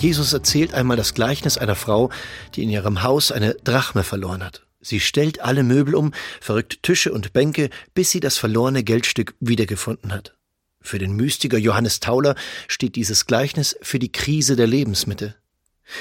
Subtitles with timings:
[0.00, 2.08] Jesus erzählt einmal das Gleichnis einer Frau,
[2.54, 4.62] die in ihrem Haus eine Drachme verloren hat.
[4.80, 10.10] Sie stellt alle Möbel um, verrückt Tische und Bänke, bis sie das verlorene Geldstück wiedergefunden
[10.14, 10.34] hat.
[10.80, 12.34] Für den Mystiker Johannes Tauler
[12.66, 15.36] steht dieses Gleichnis für die Krise der Lebensmittel.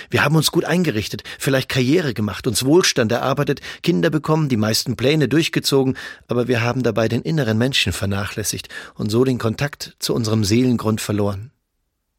[0.09, 4.95] Wir haben uns gut eingerichtet, vielleicht Karriere gemacht, uns Wohlstand erarbeitet, Kinder bekommen, die meisten
[4.95, 5.97] Pläne durchgezogen,
[6.30, 11.02] aber wir haben dabei den inneren Menschen vernachlässigt und so den Kontakt zu unserem Seelengrund
[11.02, 11.52] verloren.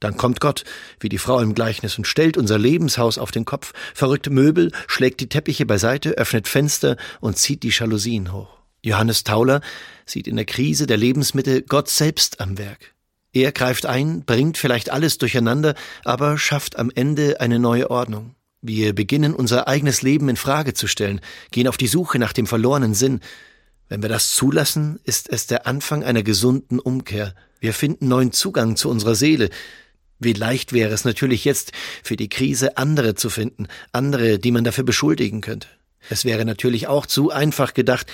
[0.01, 0.65] Dann kommt Gott,
[0.99, 5.21] wie die Frau im Gleichnis, und stellt unser Lebenshaus auf den Kopf, verrückt Möbel, schlägt
[5.21, 8.49] die Teppiche beiseite, öffnet Fenster und zieht die Jalousien hoch.
[8.83, 9.61] Johannes Tauler
[10.07, 12.95] sieht in der Krise der Lebensmittel Gott selbst am Werk.
[13.33, 18.35] Er greift ein, bringt vielleicht alles durcheinander, aber schafft am Ende eine neue Ordnung.
[18.63, 22.47] Wir beginnen unser eigenes Leben in Frage zu stellen, gehen auf die Suche nach dem
[22.47, 23.21] verlorenen Sinn.
[23.89, 27.35] Wenn wir das zulassen, ist es der Anfang einer gesunden Umkehr.
[27.61, 29.51] Wir finden neuen Zugang zu unserer Seele,
[30.21, 34.65] wie leicht wäre es natürlich jetzt für die Krise andere zu finden, andere, die man
[34.65, 35.67] dafür beschuldigen könnte.
[36.09, 38.07] Es wäre natürlich auch zu einfach gedacht,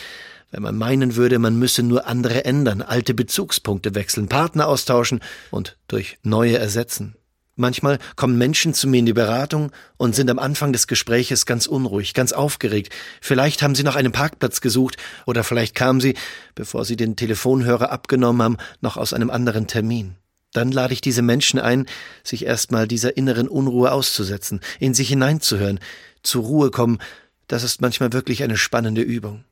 [0.51, 5.77] wenn man meinen würde, man müsse nur andere ändern, alte Bezugspunkte wechseln, Partner austauschen und
[5.89, 7.17] durch neue ersetzen.
[7.59, 11.67] Manchmal kommen Menschen zu mir in die Beratung und sind am Anfang des Gespräches ganz
[11.67, 12.93] unruhig, ganz aufgeregt.
[13.23, 16.15] Vielleicht haben sie noch einen Parkplatz gesucht oder vielleicht kamen sie,
[16.55, 20.17] bevor sie den Telefonhörer abgenommen haben, noch aus einem anderen Termin.
[20.57, 21.85] Dann lade ich diese Menschen ein,
[22.25, 25.81] sich erstmal dieser inneren Unruhe auszusetzen, in sich hineinzuhören,
[26.23, 26.99] zur Ruhe kommen.
[27.47, 29.45] Das ist manchmal wirklich eine spannende Übung.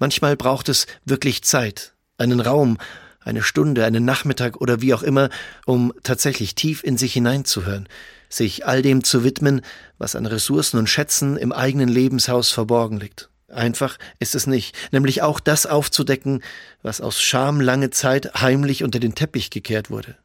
[0.00, 2.78] Manchmal braucht es wirklich Zeit, einen Raum,
[3.20, 5.30] eine Stunde, einen Nachmittag oder wie auch immer,
[5.64, 7.88] um tatsächlich tief in sich hineinzuhören,
[8.28, 9.60] sich all dem zu widmen,
[9.96, 13.30] was an Ressourcen und Schätzen im eigenen Lebenshaus verborgen liegt.
[13.48, 16.42] Einfach ist es nicht, nämlich auch das aufzudecken,
[16.82, 20.16] was aus Scham lange Zeit heimlich unter den Teppich gekehrt wurde.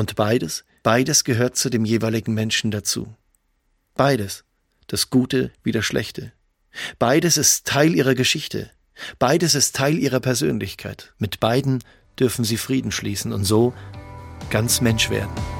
[0.00, 3.14] Und beides, beides gehört zu dem jeweiligen Menschen dazu.
[3.94, 4.44] Beides,
[4.86, 6.32] das Gute wie das Schlechte.
[6.98, 8.70] Beides ist Teil ihrer Geschichte.
[9.18, 11.12] Beides ist Teil ihrer Persönlichkeit.
[11.18, 11.84] Mit beiden
[12.18, 13.74] dürfen sie Frieden schließen und so
[14.48, 15.59] ganz Mensch werden.